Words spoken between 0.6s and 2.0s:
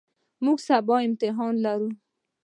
سبا امتحان لرو.